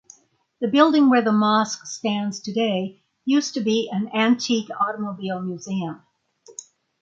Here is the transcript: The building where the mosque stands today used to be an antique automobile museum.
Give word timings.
The 0.61 0.67
building 0.67 1.11
where 1.11 1.21
the 1.21 1.31
mosque 1.31 1.85
stands 1.85 2.39
today 2.39 3.03
used 3.23 3.53
to 3.53 3.61
be 3.61 3.87
an 3.93 4.09
antique 4.15 4.71
automobile 4.81 5.39
museum. 5.41 6.01